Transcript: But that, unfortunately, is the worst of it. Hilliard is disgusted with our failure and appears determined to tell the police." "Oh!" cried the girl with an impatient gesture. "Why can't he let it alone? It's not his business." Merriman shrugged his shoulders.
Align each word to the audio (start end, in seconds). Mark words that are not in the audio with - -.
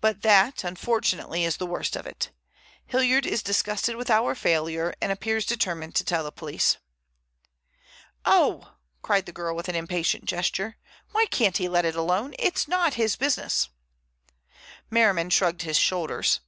But 0.00 0.22
that, 0.22 0.62
unfortunately, 0.62 1.44
is 1.44 1.56
the 1.56 1.66
worst 1.66 1.96
of 1.96 2.06
it. 2.06 2.30
Hilliard 2.86 3.26
is 3.26 3.42
disgusted 3.42 3.96
with 3.96 4.08
our 4.08 4.36
failure 4.36 4.94
and 5.02 5.10
appears 5.10 5.44
determined 5.44 5.96
to 5.96 6.04
tell 6.04 6.22
the 6.22 6.30
police." 6.30 6.76
"Oh!" 8.24 8.76
cried 9.02 9.26
the 9.26 9.32
girl 9.32 9.56
with 9.56 9.68
an 9.68 9.74
impatient 9.74 10.26
gesture. 10.26 10.76
"Why 11.10 11.26
can't 11.26 11.56
he 11.56 11.68
let 11.68 11.84
it 11.84 11.96
alone? 11.96 12.34
It's 12.38 12.68
not 12.68 12.94
his 12.94 13.16
business." 13.16 13.68
Merriman 14.90 15.28
shrugged 15.30 15.62
his 15.62 15.76
shoulders. 15.76 16.38